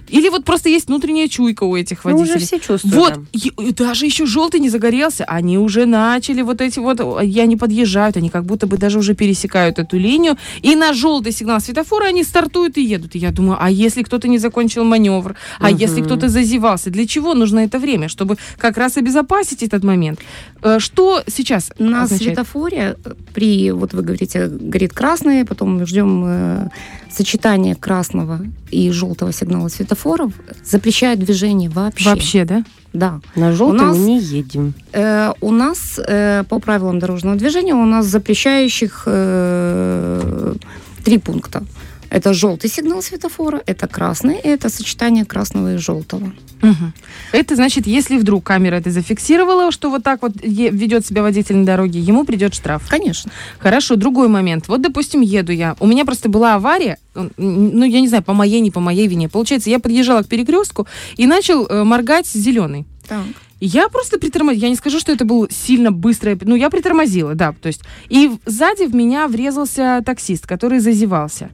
Или 0.09 0.29
вот 0.29 0.45
просто 0.45 0.69
есть 0.69 0.87
внутренняя 0.87 1.27
чуйка 1.27 1.63
у 1.63 1.75
этих 1.75 2.03
Ну, 2.05 2.11
водителей. 2.11 2.35
уже 2.37 2.45
все 2.45 2.59
чувствуют. 2.59 2.95
Вот, 2.95 3.19
и- 3.33 3.51
и 3.69 3.71
даже 3.73 4.05
еще 4.05 4.25
желтый 4.25 4.59
не 4.59 4.69
загорелся, 4.69 5.23
они 5.25 5.57
уже 5.57 5.85
начали 5.85 6.41
вот 6.41 6.61
эти 6.61 6.79
вот, 6.79 6.99
и 7.23 7.39
они 7.39 7.57
подъезжают, 7.57 8.17
они 8.17 8.29
как 8.29 8.45
будто 8.45 8.67
бы 8.67 8.77
даже 8.77 8.99
уже 8.99 9.15
пересекают 9.15 9.79
эту 9.79 9.97
линию, 9.97 10.37
и 10.61 10.75
на 10.75 10.93
желтый 10.93 11.31
сигнал 11.31 11.59
светофора 11.59 12.05
они 12.05 12.23
стартуют 12.23 12.77
и 12.77 12.83
едут. 12.83 13.15
И 13.15 13.19
я 13.19 13.31
думаю, 13.31 13.57
а 13.59 13.69
если 13.69 14.03
кто-то 14.03 14.27
не 14.27 14.37
закончил 14.37 14.83
маневр, 14.83 15.35
а 15.59 15.69
Мгм. 15.69 15.77
если 15.77 16.01
кто-то 16.01 16.29
зазевался, 16.29 16.89
для 16.89 17.05
чего 17.07 17.33
нужно 17.33 17.59
это 17.59 17.79
время? 17.79 18.07
Чтобы 18.09 18.37
как 18.57 18.77
раз 18.77 18.97
обезопасить 18.97 19.63
этот 19.63 19.83
момент. 19.83 20.19
Э, 20.61 20.79
Что 20.79 21.21
сейчас 21.27 21.71
На 21.79 22.03
означает? 22.03 22.33
светофоре 22.35 22.95
э, 23.05 23.13
при, 23.33 23.71
вот 23.71 23.93
вы 23.93 24.01
говорите, 24.03 24.47
горит 24.47 24.93
красный, 24.93 25.45
потом 25.45 25.77
мы 25.79 25.85
ждем 25.85 26.69
сочетания 27.15 27.75
красного 27.75 28.41
и 28.71 28.91
желтого 28.91 29.31
сигнала 29.31 29.69
светофоров 29.69 30.33
запрещают 30.63 31.19
движение 31.19 31.69
вообще. 31.69 32.09
Вообще, 32.09 32.45
да? 32.45 32.63
Да. 32.93 33.19
На 33.35 33.51
желтый 33.53 33.85
нас- 33.87 33.97
мы 33.97 34.03
не 34.03 34.19
едем. 34.19 34.73
Э, 34.93 35.31
у 35.41 35.51
нас 35.51 35.99
э, 35.99 36.43
по 36.49 36.59
правилам 36.59 36.99
дорожного 36.99 37.35
движения 37.37 37.73
у 37.73 37.85
нас 37.85 38.05
запрещающих 38.05 39.03
э, 39.05 40.55
три 41.03 41.17
пункта. 41.17 41.63
Это 42.09 42.33
желтый 42.33 42.69
сигнал 42.69 43.01
светофора, 43.01 43.61
это 43.65 43.87
красный, 43.87 44.39
и 44.39 44.47
это 44.47 44.69
сочетание 44.69 45.25
красного 45.25 45.75
и 45.75 45.77
желтого. 45.77 46.31
Мгм. 46.61 46.93
Это 47.31 47.55
значит, 47.55 47.87
если 47.87 48.17
вдруг 48.17 48.43
камера 48.43 48.75
это 48.75 48.91
зафиксировала, 48.91 49.71
что 49.71 49.89
вот 49.89 50.03
так 50.03 50.21
вот 50.21 50.33
ведет 50.41 51.05
себя 51.05 51.21
водитель 51.21 51.57
на 51.57 51.65
дороге, 51.65 51.99
ему 51.99 52.25
придет 52.25 52.53
штраф. 52.53 52.83
Конечно. 52.87 53.31
Хорошо, 53.59 53.95
другой 53.95 54.27
момент. 54.27 54.67
Вот, 54.67 54.81
допустим, 54.81 55.21
еду 55.21 55.51
я. 55.51 55.75
У 55.79 55.87
меня 55.87 56.05
просто 56.05 56.29
была 56.29 56.55
авария, 56.55 56.97
ну, 57.37 57.85
я 57.85 58.01
не 58.01 58.07
знаю, 58.07 58.23
по 58.23 58.33
моей, 58.33 58.61
не 58.61 58.71
по 58.71 58.79
моей 58.79 59.07
вине. 59.07 59.29
Получается, 59.29 59.69
я 59.69 59.79
подъезжала 59.79 60.21
к 60.23 60.27
перекрестку 60.27 60.87
и 61.17 61.27
начал 61.27 61.65
э, 61.65 61.83
моргать 61.83 62.27
зеленый. 62.27 62.85
Так. 63.07 63.23
Я 63.59 63.87
просто 63.89 64.19
притормозила. 64.19 64.63
Я 64.63 64.69
не 64.69 64.75
скажу, 64.75 64.99
что 64.99 65.11
это 65.11 65.25
был 65.25 65.47
сильно 65.49 65.91
быстрое... 65.91 66.37
Ну, 66.41 66.55
я 66.55 66.69
притормозила, 66.69 67.35
да. 67.35 67.53
То 67.53 67.67
есть... 67.67 67.81
И 68.09 68.31
сзади 68.45 68.85
в 68.85 68.93
меня 68.93 69.27
врезался 69.27 70.01
таксист, 70.05 70.45
который 70.45 70.79
зазевался. 70.79 71.51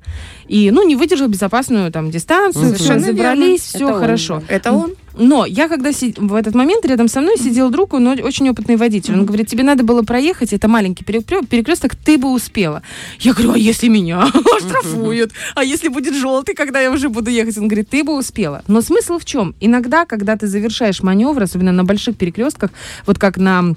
И, 0.48 0.72
ну, 0.72 0.86
не 0.88 0.96
выдержал 0.96 1.27
безопасную 1.27 1.91
там 1.91 2.10
дистанцию. 2.10 2.74
Всё, 2.74 2.75
Совершенно 2.75 3.08
разобрались, 3.08 3.62
все 3.62 3.77
Это 3.86 3.93
он, 3.93 4.00
хорошо. 4.00 4.43
Это 4.48 4.72
он? 4.72 4.93
Но 5.15 5.46
я 5.46 5.68
когда 5.68 5.91
си- 5.91 6.15
в 6.18 6.34
этот 6.34 6.56
момент 6.56 6.86
рядом 6.86 7.08
со 7.08 7.22
мной 7.22 7.38
сидел 7.38 7.70
друг, 7.70 7.94
он 7.94 8.08
очень 8.08 8.50
опытный 8.50 8.75
водитель. 8.77 9.13
Он 9.13 9.25
говорит, 9.25 9.48
тебе 9.48 9.63
надо 9.63 9.84
было 9.84 10.03
проехать, 10.03 10.53
это 10.53 10.68
маленький 10.68 11.03
перекресток, 11.03 11.96
ты 11.96 12.18
бы 12.18 12.32
успела. 12.32 12.82
Я 13.20 13.34
говорю, 13.34 13.53
а 13.53 13.58
если 13.58 13.88
меня 13.89 14.24
оштрафуют? 14.58 15.32
А 15.56 15.63
если 15.63 15.89
будет 15.89 16.15
желтый, 16.15 16.56
когда 16.56 16.80
я 16.80 16.91
уже 16.91 17.10
буду 17.10 17.30
ехать? 17.30 17.58
Он 17.58 17.68
говорит, 17.68 17.89
ты 17.89 18.03
бы 18.03 18.18
успела. 18.18 18.63
Но 18.68 18.82
смысл 18.82 19.20
в 19.20 19.25
чем? 19.25 19.53
Иногда, 19.60 20.06
когда 20.06 20.36
ты 20.38 20.48
завершаешь 20.48 21.03
маневр, 21.03 21.44
особенно 21.44 21.72
на 21.72 21.84
больших 21.84 22.15
перекрестках, 22.18 22.72
вот 23.06 23.18
как 23.20 23.38
на 23.38 23.75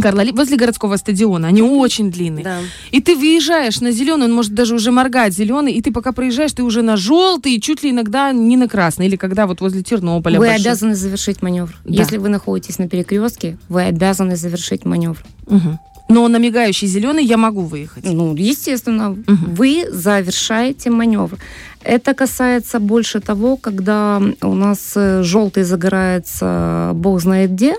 Карла 0.00 0.24
возле 0.32 0.56
городского 0.56 0.96
стадиона, 0.96 1.48
они 1.48 1.62
очень 1.62 2.10
длинные. 2.10 2.44
Да. 2.44 2.58
И 2.90 3.00
ты 3.00 3.16
выезжаешь 3.16 3.80
на 3.80 3.92
зеленый, 3.92 4.26
он 4.26 4.32
может 4.32 4.54
даже 4.54 4.74
уже 4.74 4.90
моргать 4.90 5.34
зеленый, 5.34 5.72
и 5.72 5.82
ты 5.82 5.92
пока 5.92 6.12
проезжаешь, 6.12 6.52
ты 6.52 6.62
уже 6.62 6.82
на 6.82 6.96
желтый, 6.96 7.60
чуть 7.60 7.82
ли 7.82 7.90
иногда 7.90 8.32
не 8.32 8.56
на 8.56 8.68
красный. 8.68 9.06
Или 9.06 9.16
когда 9.16 9.46
вот 9.46 9.60
возле 9.60 9.82
Тернополя 9.82 10.38
Вы 10.38 10.46
большой. 10.46 10.62
обязаны 10.62 10.94
завершить 10.94 11.42
маневр. 11.42 11.74
Да. 11.84 11.94
Если 11.94 12.18
вы 12.18 12.28
находитесь 12.28 12.78
на 12.78 12.88
перекрестке, 12.88 13.58
вы 13.68 13.82
обязаны 13.82 14.36
завершить 14.36 14.84
маневр. 14.84 15.18
Мгм. 15.46 15.78
Но 16.08 16.26
на 16.26 16.38
мигающий 16.38 16.88
зеленый 16.88 17.24
я 17.24 17.36
могу 17.36 17.62
выехать. 17.62 18.04
Ну, 18.04 18.34
естественно, 18.34 19.16
вы 19.28 19.86
завершаете 19.92 20.90
маневр. 20.90 21.38
Это 21.84 22.14
касается 22.14 22.80
больше 22.80 23.20
того, 23.20 23.56
когда 23.56 24.20
у 24.42 24.54
нас 24.54 24.92
э, 24.96 25.22
желтый 25.22 25.62
загорается 25.62 26.90
бог 26.94 27.20
знает 27.20 27.52
где. 27.52 27.76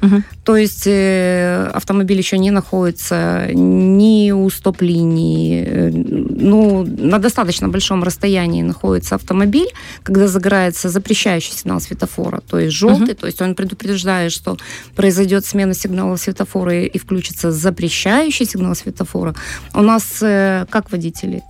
Мгм. 0.00 0.24
То 0.44 0.56
есть 0.56 0.86
э, 0.86 1.70
автомобиль 1.74 2.18
еще 2.18 2.38
не 2.38 2.50
находится 2.50 3.48
ни 3.52 4.30
у 4.30 4.48
стоп-линии, 4.50 5.64
э, 5.66 5.90
ну, 5.90 6.84
на 6.84 7.18
достаточно 7.18 7.68
большом 7.68 8.02
расстоянии 8.02 8.62
находится 8.62 9.14
автомобиль, 9.14 9.68
когда 10.02 10.28
загорается 10.28 10.88
запрещающий 10.88 11.52
сигнал 11.52 11.80
светофора, 11.80 12.40
то 12.48 12.58
есть 12.58 12.74
желтый, 12.76 13.14
то 13.14 13.26
есть 13.26 13.40
он 13.42 13.54
предупреждает, 13.54 14.32
что 14.32 14.56
произойдет 14.94 15.44
смена 15.44 15.74
сигнала 15.74 16.16
светофора 16.16 16.74
и, 16.74 16.86
и 16.86 16.98
включится 16.98 17.50
запрещающий 17.52 18.46
сигнал 18.46 18.74
светофора. 18.74 19.34
У 19.74 19.82
нас, 19.82 20.18
э, 20.22 20.66
как 20.70 20.92
водители, 20.92 21.42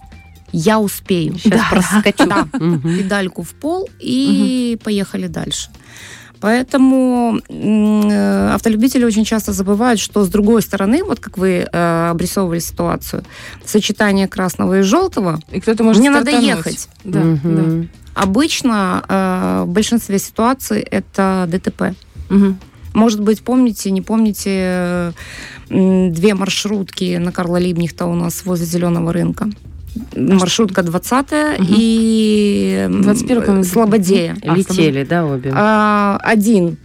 я 0.53 0.79
успею. 0.79 1.39
Сейчас 1.39 1.69
проскочу. 1.71 2.27
Да, 2.27 2.49
Мгм. 2.59 2.99
педальку 2.99 3.43
в 3.43 3.51
пол 3.51 3.89
и 4.01 4.79
поехали 4.83 5.27
дальше. 5.27 5.69
Поэтому 6.41 7.41
э, 7.49 8.51
автолюбители 8.55 9.05
очень 9.05 9.25
часто 9.25 9.53
забывают, 9.53 9.99
что 10.01 10.25
с 10.25 10.29
другой 10.29 10.63
стороны, 10.63 11.03
вот 11.05 11.21
как 11.21 11.37
вы 11.39 11.67
э, 11.71 12.09
обрисовывали 12.11 12.61
ситуацию, 12.61 13.25
сочетание 13.65 14.29
красного 14.29 14.79
и 14.79 14.83
желтого, 14.83 15.41
И 15.51 15.61
кто-то 15.61 15.83
может 15.85 16.01
Мне 16.01 16.11
надо 16.11 16.31
стартануть. 16.31 16.49
ехать. 16.57 16.89
Да, 17.05 17.21
Мгм. 17.21 17.83
да. 17.85 18.23
обычно 18.23 19.05
э, 19.09 19.63
в 19.67 19.69
большинстве 19.73 20.19
ситуаций 20.19 20.81
это 20.81 21.47
ДТП. 21.49 21.95
Мгм. 22.31 22.59
Может 22.95 23.21
быть, 23.21 23.43
помните, 23.43 23.91
не 23.91 24.03
помните 24.03 24.51
э, 25.71 26.09
две 26.11 26.35
маршрутки 26.35 27.17
на 27.19 27.33
Карла 27.33 27.59
Либнихта 27.59 28.07
у 28.07 28.15
нас 28.15 28.45
возле 28.45 28.67
Зеленого 28.67 29.13
рынка? 29.13 29.49
Маршрутка 30.17 30.83
20 30.83 31.59
Мгм. 31.61 31.67
и 31.69 32.85
м, 32.89 33.01
21-я, 33.03 33.41
по-моему, 33.41 33.65
Слободея. 33.65 34.37
А, 34.45 34.55
Летели, 34.57 35.05
да, 35.05 35.25
обе? 35.27 35.53
А, 35.55 36.19
один 36.23 36.77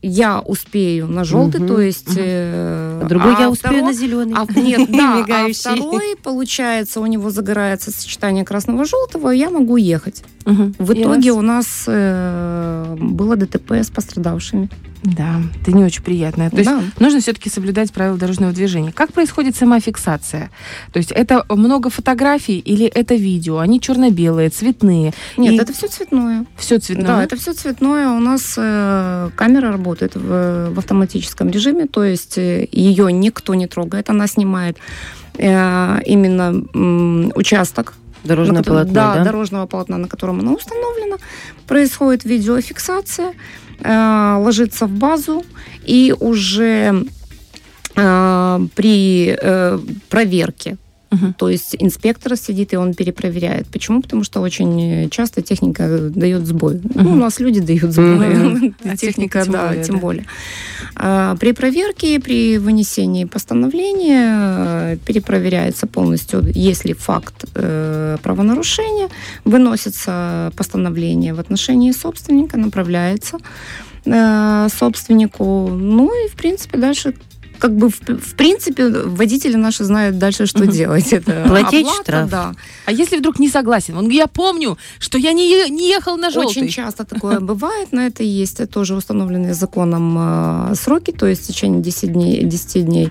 я 0.00 0.38
успею 0.40 1.08
на 1.08 1.24
желтый, 1.24 1.60
Мгм. 1.60 1.68
то 1.68 1.80
есть... 1.80 2.08
Мгм. 2.10 2.18
э, 2.20 3.00
А 3.02 3.06
другой 3.08 3.34
а 3.36 3.40
я 3.40 3.50
успею 3.50 3.74
второй- 3.74 3.82
на 3.82 3.92
зеленый. 3.92 4.34
а, 4.36 4.46
нет, 4.60 4.88
да, 4.90 5.24
а 5.46 5.52
второй, 5.52 6.14
получается, 6.22 7.00
у 7.00 7.06
него 7.06 7.30
загорается 7.30 7.90
сочетание 7.90 8.44
красного-желтого, 8.44 9.34
и 9.34 9.38
я 9.38 9.50
могу 9.50 9.76
ехать. 9.76 10.22
Мгм. 10.48 10.74
В 10.78 10.92
итоге 10.92 11.30
вас- 11.32 11.38
у 11.38 11.42
нас 11.42 11.84
э, 11.86 12.96
было 12.98 13.36
ДТП 13.36 13.72
с 13.72 13.90
пострадавшими. 13.90 14.68
Да, 15.04 15.40
это 15.62 15.72
не 15.72 15.84
очень 15.84 16.02
приятно. 16.02 16.50
То 16.50 16.56
есть 16.56 16.68
Да. 16.70 16.80
нужно 16.98 17.20
все-таки 17.20 17.48
соблюдать 17.50 17.92
правила 17.92 18.16
дорожного 18.18 18.52
движения. 18.52 18.90
Как 18.92 19.12
происходит 19.12 19.54
сама 19.54 19.78
фиксация? 19.78 20.50
То 20.92 20.98
есть 20.98 21.12
это 21.12 21.44
много 21.48 21.88
фотографий 21.90 22.58
или 22.58 22.86
это 22.86 23.14
видео? 23.14 23.58
Они 23.58 23.80
черно-белые, 23.80 24.48
цветные? 24.48 25.12
Нет, 25.36 25.52
И 25.52 25.56
это 25.56 25.72
все 25.72 25.86
цветное. 25.86 26.46
все 26.56 26.78
цветное? 26.78 27.06
Да, 27.06 27.22
это 27.22 27.36
все 27.36 27.52
цветное. 27.52 28.08
У 28.08 28.18
нас 28.18 28.54
э, 28.58 29.30
камера 29.36 29.70
работает 29.70 30.16
в, 30.16 30.70
в 30.74 30.78
автоматическом 30.78 31.48
режиме, 31.50 31.86
то 31.86 32.02
есть 32.02 32.36
э, 32.38 32.66
ее 32.72 33.12
никто 33.12 33.54
не 33.54 33.66
трогает, 33.68 34.10
она 34.10 34.26
снимает 34.26 34.78
э, 35.36 36.00
именно 36.06 36.52
участок 37.36 37.94
Дорожное 38.24 38.56
на 38.56 38.62
котором- 38.62 38.76
полотно, 38.78 38.94
да, 38.94 39.14
да? 39.14 39.24
дорожного 39.24 39.66
полотна, 39.66 39.98
на 39.98 40.08
котором 40.08 40.40
оно 40.40 40.54
установлено. 40.54 41.18
Происходит 41.66 42.24
видеофиксация, 42.24 43.32
э, 43.80 44.36
ложится 44.38 44.86
в 44.86 44.90
базу, 44.90 45.44
и 45.84 46.14
уже 46.18 47.04
э, 47.96 48.60
при 48.74 49.36
э, 49.40 49.78
проверке 50.08 50.76
Мгм. 51.10 51.34
то 51.38 51.48
есть 51.48 51.74
инспектор 51.78 52.36
сидит, 52.36 52.72
и 52.74 52.76
он 52.76 52.92
перепроверяет. 52.94 53.66
Почему? 53.68 54.02
Потому 54.02 54.24
что 54.24 54.40
очень 54.40 55.08
часто 55.10 55.40
техника 55.40 56.10
дает 56.10 56.46
сбой. 56.46 56.80
Ну, 56.94 57.02
Мгм. 57.02 57.12
у 57.12 57.16
нас 57.16 57.40
люди 57.40 57.60
дают 57.60 57.92
сбой. 57.92 58.28
Мгм. 58.36 58.74
А 58.84 58.96
Техника, 58.96 59.42
тем 59.42 59.52
да, 59.52 59.68
более, 59.68 59.84
тем 59.84 59.94
да. 59.94 60.00
более. 60.00 60.26
А, 60.96 61.36
При 61.36 61.52
проверке, 61.52 62.20
при 62.20 62.58
вынесении 62.58 63.24
постановления 63.24 64.36
э, 64.94 64.96
перепроверяется 65.06 65.86
полностью, 65.86 66.42
если 66.54 66.92
факт 66.92 67.44
э, 67.54 68.16
правонарушения, 68.22 69.08
выносится 69.44 70.52
постановление 70.56 71.32
в 71.34 71.40
отношении 71.40 71.92
собственника, 71.92 72.58
направляется 72.58 73.38
э, 74.04 74.68
собственнику. 74.78 75.68
Ну 75.70 76.10
и, 76.24 76.28
в 76.28 76.34
принципе, 76.36 76.78
дальше 76.78 77.14
как 77.58 77.76
бы, 77.76 77.88
в, 77.90 78.00
в 78.00 78.34
принципе, 78.34 78.88
водители 78.88 79.56
наши 79.56 79.84
знают 79.84 80.18
дальше, 80.18 80.46
что 80.46 80.60
Мгм. 80.64 80.70
делать. 80.72 81.12
Это 81.12 81.44
Платить 81.48 81.82
оплата, 81.86 82.02
штраф. 82.02 82.30
Да. 82.30 82.54
А 82.86 82.92
если 82.92 83.18
вдруг 83.18 83.38
не 83.38 83.48
согласен? 83.48 83.96
Он, 83.96 84.08
я 84.10 84.26
помню, 84.26 84.78
что 84.98 85.18
я 85.18 85.32
не, 85.32 85.50
е- 85.50 85.68
не 85.68 85.88
ехал 85.88 86.16
на 86.16 86.30
желтый. 86.30 86.62
Очень 86.62 86.68
часто 86.68 87.04
такое 87.14 87.40
бывает, 87.40 87.88
но 87.92 88.02
это 88.02 88.22
есть 88.22 88.70
тоже 88.70 88.94
установленные 88.94 89.54
законом 89.54 90.16
э, 90.70 90.74
сроки, 90.74 91.10
то 91.12 91.26
есть 91.26 91.44
в 91.44 91.46
течение 91.48 91.80
10 91.82 92.12
дней, 92.12 92.44
10 92.44 92.84
дней 92.84 93.10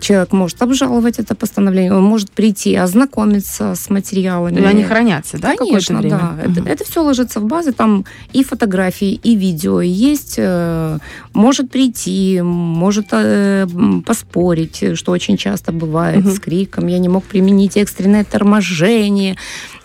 человек 0.00 0.32
может 0.32 0.60
обжаловать 0.62 1.18
это 1.18 1.34
постановление, 1.34 1.94
он 1.94 2.02
может 2.04 2.30
прийти, 2.30 2.74
ознакомиться 2.74 3.74
с 3.74 3.90
материалами. 3.90 4.60
И 4.60 4.64
они 4.64 4.84
хранятся, 4.84 5.38
да, 5.38 5.54
Конечно, 5.56 5.98
время? 6.00 6.18
да. 6.42 6.48
Мгм. 6.48 6.66
Это, 6.66 6.84
все 6.84 7.02
ложится 7.02 7.40
в 7.40 7.44
базы, 7.44 7.72
там 7.72 8.04
и 8.32 8.44
фотографии, 8.44 9.12
и 9.22 9.34
видео 9.36 9.80
есть. 9.80 10.34
э, 10.38 10.98
Может 11.34 11.70
прийти, 11.70 12.40
может 12.42 13.06
э, 13.12 13.66
поспорить, 14.06 14.84
что 14.98 15.12
очень 15.12 15.36
часто 15.36 15.72
бывает 15.72 16.24
Мгм. 16.24 16.32
с 16.34 16.38
криком. 16.40 16.86
Я 16.86 16.98
не 16.98 17.08
мог 17.08 17.24
применить 17.24 17.76
экстренное 17.76 18.24
торможение. 18.24 19.36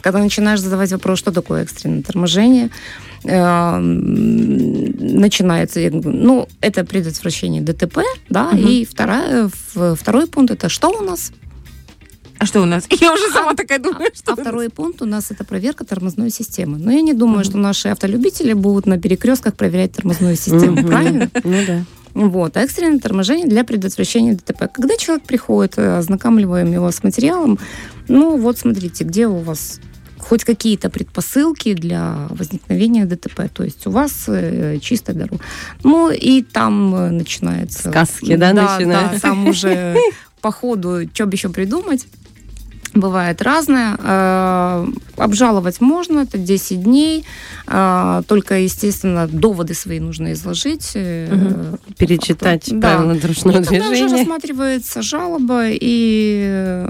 Когда 0.01 0.19
начинаешь 0.19 0.59
задавать 0.61 0.91
вопрос, 0.91 1.19
что 1.19 1.31
такое 1.31 1.63
экстренное 1.63 2.01
торможение, 2.03 2.69
э, 3.23 3.29
м, 3.35 5.19
начинается, 5.19 5.79
ну, 5.91 6.47
это 6.61 6.83
предотвращение 6.85 7.61
ДТП, 7.61 7.99
да, 8.29 8.51
Мгм. 8.51 8.67
и 8.67 8.85
вторая, 8.85 9.49
второй 9.95 10.27
пункт, 10.27 10.51
это 10.51 10.69
что 10.69 10.89
у 10.89 11.01
нас? 11.03 11.31
А 12.39 12.45
что 12.47 12.61
у 12.61 12.65
нас? 12.65 12.85
Я 13.01 13.13
уже 13.13 13.29
сама 13.31 13.53
такая 13.53 13.77
думаю, 13.79 14.09
что 14.15 14.31
А 14.31 14.33
у 14.33 14.37
нас. 14.37 14.43
второй 14.43 14.69
пункт 14.69 15.01
у 15.03 15.05
нас 15.05 15.29
это 15.29 15.43
проверка 15.43 15.85
тормозной 15.85 16.31
системы. 16.31 16.79
Но 16.79 16.91
я 16.91 17.01
не 17.01 17.13
думаю, 17.13 17.39
Мгм. 17.41 17.43
что 17.45 17.57
наши 17.59 17.89
автолюбители 17.89 18.53
будут 18.53 18.87
на 18.87 18.97
перекрестках 18.99 19.53
проверять 19.55 19.91
тормозную 19.91 20.35
систему, 20.35 20.77
Мгм. 20.77 20.87
правильно? 20.87 21.29
Ну 21.43 21.57
да. 21.67 21.83
Вот, 22.13 22.57
а 22.57 22.61
экстренное 22.61 22.99
торможение 22.99 23.47
для 23.47 23.63
предотвращения 23.63 24.33
ДТП. 24.33 24.67
Когда 24.73 24.97
человек 24.97 25.23
приходит, 25.25 25.77
э, 25.77 25.97
ознакомливаем 25.97 26.73
его 26.73 26.89
с 26.91 27.03
материалом, 27.03 27.57
ну 28.09 28.35
вот 28.37 28.57
смотрите, 28.57 29.03
где 29.05 29.27
у 29.27 29.37
вас 29.37 29.79
хоть 30.31 30.45
какие-то 30.45 30.89
предпосылки 30.89 31.73
для 31.73 32.27
возникновения 32.29 33.05
ДТП. 33.05 33.49
То 33.53 33.65
есть 33.65 33.85
у 33.85 33.91
вас 33.91 34.29
э, 34.29 34.79
чистая 34.79 35.13
дорога. 35.13 35.43
Ну 35.83 36.09
и 36.09 36.41
там 36.41 36.95
э, 36.95 37.09
начинается... 37.09 37.89
Сказки, 37.89 38.37
да, 38.37 38.53
Да, 38.53 38.77
начинаются? 38.77 39.19
там 39.19 39.45
уже 39.45 39.97
по 40.41 40.53
ходу, 40.53 41.01
что 41.13 41.25
бы 41.25 41.33
еще 41.33 41.49
придумать. 41.49 42.07
Бывает 42.93 43.41
разное. 43.41 43.97
Э, 43.99 44.85
Обжаловать 45.17 45.81
можно, 45.81 46.19
это 46.21 46.37
10 46.37 46.83
дней. 46.83 47.25
Э, 47.67 48.21
Только, 48.27 48.59
естественно, 48.59 49.27
доводы 49.27 49.73
свои 49.75 49.99
нужно 49.99 50.33
изложить. 50.33 50.91
э, 50.95 51.75
Перечитать 51.97 52.67
Да. 52.71 52.95
правила 52.97 53.15
дорожного 53.15 53.59
и 53.59 53.63
тогда 53.63 53.79
уже 53.79 53.89
движения. 53.89 54.17
рассматривается 54.17 55.01
жалоба, 55.01 55.63
и 55.69 56.85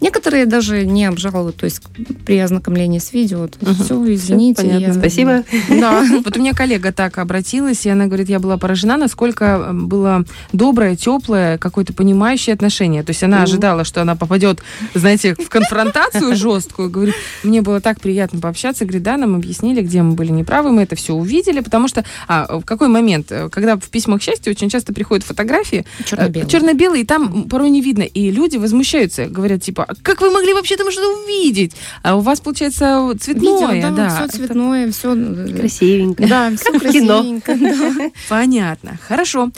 некоторые 0.00 0.46
даже 0.46 0.84
не 0.84 1.04
обжалуют, 1.06 1.56
то 1.56 1.64
есть 1.64 1.80
при 2.24 2.38
ознакомлении 2.38 2.98
с 2.98 3.12
видео, 3.12 3.48
то 3.48 3.58
есть 3.66 3.84
все, 3.84 4.14
извините. 4.14 4.62
понятно. 4.62 4.84
я- 4.86 4.92
Спасибо. 4.94 5.42
Да. 5.80 6.04
Вот 6.24 6.36
у 6.36 6.40
меня 6.40 6.52
коллега 6.52 6.92
так 6.92 7.18
обратилась, 7.18 7.86
и 7.86 7.88
она 7.90 8.06
говорит, 8.06 8.28
я 8.28 8.38
была 8.38 8.56
поражена, 8.58 8.96
насколько 8.96 9.70
было 9.72 10.24
доброе, 10.52 10.96
теплое, 10.96 11.58
какое-то 11.58 11.92
понимающее 11.92 12.54
отношение. 12.54 13.02
То 13.02 13.10
есть 13.10 13.22
она 13.22 13.42
ожидала, 13.42 13.84
что 13.84 14.02
она 14.02 14.14
попадет, 14.16 14.60
знаете, 14.94 15.15
в 15.24 15.48
конфронтацию 15.48 16.36
жесткую. 16.36 16.90
Говорит, 16.90 17.14
мне 17.42 17.62
было 17.62 17.80
так 17.80 18.00
приятно 18.00 18.40
пообщаться. 18.40 18.84
Говорит, 18.84 19.02
да, 19.02 19.16
нам 19.16 19.34
объяснили, 19.34 19.82
где 19.82 20.02
мы 20.02 20.12
были 20.14 20.30
неправы, 20.32 20.70
мы 20.72 20.82
это 20.82 20.96
все 20.96 21.14
увидели, 21.14 21.60
потому 21.60 21.88
что 21.88 22.04
а, 22.28 22.58
в 22.58 22.64
какой 22.64 22.88
момент, 22.88 23.30
э, 23.30 23.48
когда 23.50 23.76
в 23.76 23.88
письмах 23.88 24.22
счастья 24.22 24.50
очень 24.50 24.68
часто 24.68 24.92
приходят 24.92 25.24
фотографии, 25.24 25.84
Черно-белый. 26.04 26.48
черно-белые, 26.48 27.02
и 27.02 27.06
там 27.06 27.48
порой 27.48 27.70
не 27.70 27.80
видно. 27.80 28.02
И 28.02 28.30
люди 28.30 28.56
возмущаются, 28.56 29.26
говорят, 29.26 29.62
типа, 29.62 29.84
«А 29.88 29.94
как 30.02 30.20
вы 30.20 30.30
могли 30.30 30.52
вообще 30.54 30.76
там 30.76 30.90
что-то 30.90 31.22
увидеть? 31.24 31.72
А 32.02 32.16
у 32.16 32.20
вас, 32.20 32.40
получается, 32.40 33.12
цветное, 33.20 33.74
Видео, 33.74 33.90
да. 33.96 34.08
все 34.10 34.28
цветное, 34.28 34.90
все 34.92 35.16
Красивенько. 35.56 36.26
Да, 36.28 36.50
все 36.56 36.72
Как 36.72 36.82
красивенько. 36.82 37.54
да. 37.54 38.10
Понятно. 38.28 38.98
Хорошо. 39.06 39.50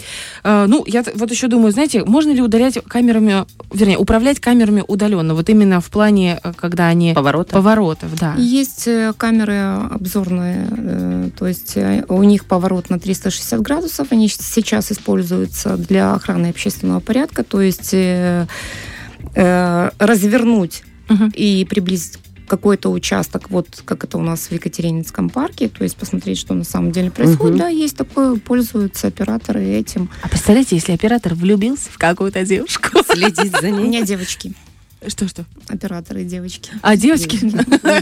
Э, 0.45 0.67
ну, 0.69 0.85
я 0.87 1.05
вот 1.15 1.31
еще 1.31 1.49
думаю, 1.49 1.73
знаете, 1.73 2.05
можно 2.05 2.31
ли 2.31 2.41
удалять 2.41 2.79
камерами, 2.87 3.45
вернее, 3.73 3.99
управлять 3.99 4.41
камерами 4.41 4.85
удаленно? 4.87 5.35
Вот 5.35 5.48
именно 5.49 5.81
в 5.81 5.91
плане, 5.91 6.41
э, 6.43 6.53
когда 6.57 6.87
они 6.89 7.13
Поворота. 7.15 7.53
поворотов, 7.53 8.15
да. 8.19 8.35
Есть 8.37 8.87
э, 8.89 9.13
камеры 9.17 9.57
обзорные, 9.91 10.69
э, 10.71 11.31
то 11.39 11.47
есть 11.47 11.77
у 12.09 12.23
них 12.23 12.45
поворот 12.47 12.91
на 12.91 12.99
360 12.99 13.61
градусов, 13.63 14.09
они 14.11 14.29
сейчас 14.29 14.91
используются 14.93 15.77
для 15.77 16.15
охраны 16.15 16.49
общественного 16.49 17.01
порядка, 17.01 17.45
то 17.45 17.61
есть 17.61 17.95
развернуть 19.35 20.83
Мгм. 21.09 21.33
и 21.35 21.65
приблизить 21.65 22.19
какой-то 22.47 22.91
участок, 22.91 23.51
вот 23.51 23.83
как 23.85 24.05
это 24.05 24.17
у 24.19 24.23
нас 24.23 24.47
в 24.49 24.53
Екатерининском 24.53 25.29
парке, 25.29 25.69
то 25.69 25.85
есть 25.85 25.97
посмотреть, 25.97 26.39
что 26.39 26.55
на 26.55 26.65
самом 26.65 26.93
деле 26.93 27.11
происходит. 27.11 27.57
Мгм. 27.57 27.59
Да, 27.59 27.69
есть 27.69 27.97
такое, 27.97 28.37
пользуются 28.37 29.09
операторы 29.09 29.63
этим. 29.65 30.09
А 30.23 30.29
представляете, 30.29 30.77
если 30.77 30.93
оператор 30.93 31.35
влюбился 31.35 31.91
в 31.91 31.99
какую-то 31.99 32.45
девушку? 32.47 32.89
Следить 33.13 33.53
за 33.53 33.69
У 33.69 33.71
ней. 33.71 33.85
меня 33.89 34.03
девочки, 34.03 34.55
Что-что? 35.07 35.45
операторы 35.69 36.25
девочки. 36.25 36.71
А, 36.83 36.97
девочки? 36.97 37.39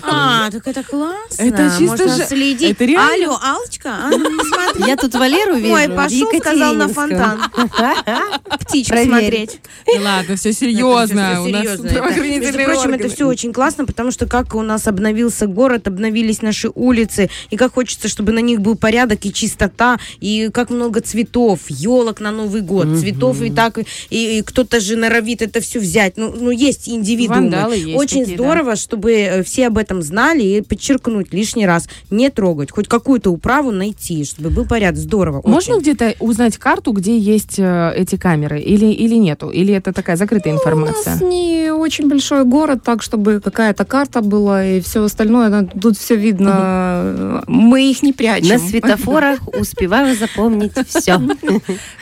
А, 0.08 0.50
так 0.50 0.66
это 0.66 0.82
классно. 0.82 1.42
Это 1.42 1.72
чисто 1.78 2.08
же- 2.08 2.24
следить. 2.26 2.70
это 2.70 2.84
реально. 2.84 3.26
Алло, 3.26 3.38
Алочка, 3.42 3.90
а, 3.90 4.10
смотри. 4.72 4.88
Я 4.88 4.96
тут 4.96 5.14
Валеру 5.14 5.56
вижу. 5.56 5.74
Ой, 5.74 5.88
пошел, 5.88 6.28
сказал 6.38 6.74
на. 6.74 6.88
Птичек 8.60 8.88
Проверь. 8.88 9.08
смотреть. 9.08 9.60
Ну 9.86 10.02
Ладно, 10.02 10.36
все 10.36 10.52
серьезно. 10.52 11.20
Это 11.20 11.32
всё 11.34 11.44
У 11.44 11.48
нас 11.48 11.62
серьезно. 11.62 12.40
Между 12.40 12.58
прочим, 12.64 12.94
это 12.94 13.08
все 13.08 13.26
очень 13.26 13.52
классно, 13.52 13.84
потому 13.84 14.10
что 14.10 14.26
как 14.26 14.54
у 14.54 14.62
нас 14.62 14.86
обновился 14.86 15.46
город, 15.46 15.86
обновились 15.88 16.42
наши 16.42 16.70
улицы, 16.74 17.30
и 17.50 17.56
как 17.56 17.74
хочется, 17.74 18.08
чтобы 18.08 18.32
на 18.32 18.40
них 18.40 18.60
был 18.60 18.76
порядок 18.76 19.24
и 19.24 19.32
чистота, 19.32 19.98
и 20.20 20.50
как 20.52 20.70
много 20.70 21.00
цветов, 21.00 21.60
елок 21.68 22.20
на 22.20 22.30
Новый 22.30 22.62
год, 22.62 22.98
цветов 22.98 23.40
и 23.42 23.50
так, 23.50 23.78
и, 24.10 24.42
кто-то 24.46 24.80
же 24.80 24.96
норовит 24.96 25.42
это 25.42 25.60
все 25.60 25.78
взять. 25.78 26.16
Ну, 26.16 26.34
ну 26.34 26.50
есть 26.86 26.96
индивидуумы. 26.98 27.42
Вандалы 27.42 27.76
есть 27.76 27.98
очень 27.98 28.20
такие, 28.20 28.36
да. 28.36 28.44
здорово, 28.44 28.76
чтобы 28.76 29.12
э, 29.12 29.42
все 29.42 29.66
об 29.66 29.78
этом 29.78 30.02
знали 30.02 30.42
и 30.42 30.60
подчеркнуть 30.60 31.32
лишний 31.32 31.66
раз, 31.66 31.88
не 32.10 32.30
трогать, 32.30 32.70
хоть 32.70 32.88
какую-то 32.88 33.30
управу 33.30 33.70
найти, 33.70 34.24
чтобы 34.24 34.50
был 34.50 34.66
порядок. 34.66 35.00
Здорово. 35.00 35.42
Можно 35.44 35.74
очень. 35.74 35.82
где-то 35.82 36.14
узнать 36.20 36.56
карту, 36.58 36.92
где 36.92 37.18
есть 37.18 37.58
э, 37.58 37.92
эти 37.96 38.16
камеры? 38.16 38.60
Или, 38.60 38.86
или 38.86 39.14
нету? 39.16 39.50
Или 39.50 39.74
это 39.74 39.92
такая 39.92 40.16
закрытая 40.16 40.54
У 40.54 40.56
информация? 40.56 41.14
нас 41.14 41.20
не 41.22 41.70
очень 41.70 42.08
большой 42.08 42.44
город, 42.44 42.82
так 42.84 43.02
чтобы 43.02 43.40
какая-то 43.40 43.84
карта 43.84 44.22
была 44.22 44.64
и 44.64 44.80
все 44.80 45.02
остальное. 45.02 45.50
да, 45.50 45.64
Тут 45.64 45.98
все 45.98 46.16
видно. 46.16 47.42
Мы 47.46 47.90
их 47.90 48.02
не 48.02 48.12
прячем. 48.12 48.48
На 48.48 48.58
светофорах 48.58 49.40
успеваю 49.48 50.16
запомнить 50.16 50.72
все. 50.88 51.20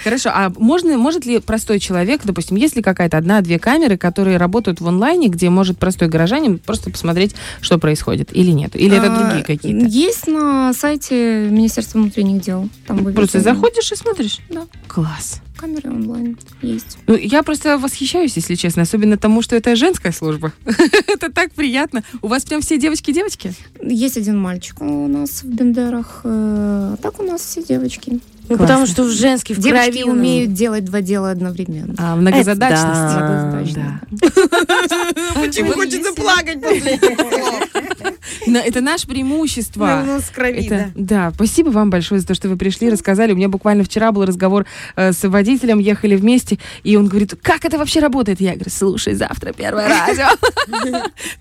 Хорошо, 0.02 0.30
а 0.32 0.52
можно, 0.56 0.96
может 0.98 1.26
ли 1.26 1.38
простой 1.40 1.78
человек, 1.78 2.22
допустим, 2.24 2.56
есть 2.56 2.76
ли 2.76 2.82
какая-то 2.82 3.16
одна-две 3.18 3.58
камеры, 3.58 3.96
которые 3.96 4.36
работают 4.36 4.73
в 4.80 4.88
онлайне, 4.88 5.28
где 5.28 5.50
может 5.50 5.78
простой 5.78 6.08
горожанин 6.08 6.58
просто 6.58 6.90
посмотреть, 6.90 7.34
что 7.60 7.78
происходит, 7.78 8.30
или 8.36 8.50
нет? 8.50 8.76
Или 8.76 8.96
это 8.96 9.12
А, 9.14 9.18
другие 9.22 9.44
какие-то? 9.44 9.86
Есть 9.86 10.26
на 10.26 10.72
сайте 10.74 11.48
Министерства 11.50 11.98
внутренних 11.98 12.40
дел. 12.42 12.68
Там 12.86 13.04
Просто 13.14 13.40
заходишь 13.40 13.92
и 13.92 13.96
смотришь? 13.96 14.38
Да. 14.50 14.66
Класс. 14.88 15.40
Камеры 15.56 15.88
онлайн 15.90 16.36
есть. 16.62 16.98
Ну, 17.06 17.16
я 17.16 17.42
просто 17.44 17.78
восхищаюсь, 17.78 18.34
если 18.36 18.56
честно, 18.56 18.82
особенно 18.82 19.16
тому, 19.16 19.40
что 19.40 19.54
это 19.54 19.76
женская 19.76 20.10
служба. 20.12 20.52
это 21.06 21.30
так 21.32 21.52
приятно. 21.52 22.02
У 22.22 22.26
вас 22.28 22.44
прям 22.44 22.60
все 22.60 22.76
девочки-девочки? 22.76 23.54
Есть 23.80 24.16
один 24.16 24.38
мальчик 24.38 24.80
у 24.82 25.06
нас 25.06 25.42
в 25.42 25.46
Бендерах. 25.46 26.22
э, 26.24 26.94
А 26.94 26.96
так 27.00 27.20
у 27.20 27.22
нас 27.22 27.40
все 27.42 27.62
девочки. 27.62 28.18
Ну, 28.48 28.58
потому 28.58 28.86
что 28.86 29.04
в 29.04 29.10
женский 29.10 29.54
в 29.54 29.58
Девочки 29.58 30.02
крови 30.02 30.10
умеют 30.10 30.52
делать 30.52 30.84
два 30.84 31.00
дела 31.00 31.30
одновременно. 31.30 31.94
А, 31.98 32.14
многозадачность. 32.16 33.16
Это 33.16 33.20
да. 33.20 33.40
Многозадачно. 33.50 34.00
Почему 35.34 35.72
хочется 35.72 36.12
плакать 36.12 36.60
после 36.60 36.92
этого? 36.92 37.30
Это 38.46 38.80
наше 38.80 39.06
преимущество. 39.06 40.02
У 40.02 40.06
нас 40.06 40.30
крови, 40.30 40.68
да. 40.68 40.90
да, 40.94 41.32
спасибо 41.34 41.70
вам 41.70 41.90
большое 41.90 42.20
за 42.20 42.26
то, 42.26 42.34
что 42.34 42.48
вы 42.48 42.56
пришли, 42.56 42.90
рассказали. 42.90 43.32
У 43.32 43.36
меня 43.36 43.48
буквально 43.48 43.84
вчера 43.84 44.12
был 44.12 44.24
разговор 44.24 44.66
э, 44.96 45.12
с 45.12 45.26
водителем, 45.28 45.78
ехали 45.78 46.16
вместе, 46.16 46.58
и 46.82 46.96
он 46.96 47.06
говорит, 47.06 47.34
как 47.42 47.64
это 47.64 47.78
вообще 47.78 48.00
работает? 48.00 48.40
Я 48.40 48.54
говорю, 48.54 48.70
слушай, 48.70 49.14
завтра 49.14 49.52
первое 49.52 49.88
радио. 49.88 50.26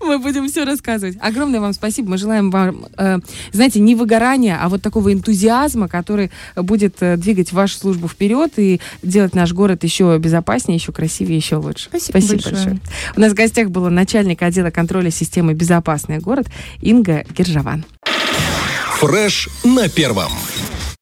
Мы 0.00 0.18
будем 0.18 0.48
все 0.48 0.64
рассказывать. 0.64 1.16
Огромное 1.20 1.60
вам 1.60 1.72
спасибо. 1.72 2.10
Мы 2.10 2.18
желаем 2.18 2.50
вам, 2.50 2.86
э, 2.96 3.18
знаете, 3.52 3.80
не 3.80 3.94
выгорания, 3.94 4.58
а 4.60 4.68
вот 4.68 4.82
такого 4.82 5.12
энтузиазма, 5.12 5.88
который 5.88 6.30
будет 6.56 6.96
э, 7.00 7.16
двигать 7.16 7.52
вашу 7.52 7.78
службу 7.78 8.08
вперед 8.08 8.52
и 8.56 8.80
делать 9.02 9.34
наш 9.34 9.52
город 9.52 9.84
еще 9.84 10.16
безопаснее, 10.18 10.76
еще 10.76 10.92
красивее, 10.92 11.36
еще 11.36 11.56
лучше. 11.56 11.88
Спасибо 11.98 12.42
большое. 12.42 12.80
У 13.16 13.20
нас 13.20 13.32
в 13.32 13.34
гостях 13.34 13.70
была 13.70 13.90
начальник 13.90 14.42
отдела 14.42 14.70
контроля 14.70 15.10
системы 15.10 15.54
«Безопасный 15.54 16.18
город» 16.18 16.46
Инга 16.94 17.24
Гержаван. 17.36 17.84
Фреш 18.98 19.48
на 19.64 19.88
первом. 19.88 20.30